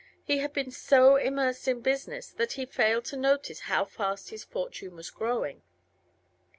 [0.23, 4.43] He had been so immersed in business that he failed to notice how fast his
[4.43, 5.61] fortune was growing.